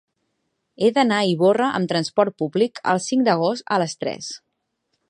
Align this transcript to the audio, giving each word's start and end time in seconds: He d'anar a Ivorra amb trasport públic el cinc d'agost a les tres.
He 0.81 0.87
d'anar 0.95 1.19
a 1.25 1.27
Ivorra 1.33 1.67
amb 1.81 1.91
trasport 1.93 2.37
públic 2.45 2.83
el 2.95 3.05
cinc 3.11 3.29
d'agost 3.29 3.71
a 3.77 3.81
les 3.87 3.97
tres. 4.03 4.37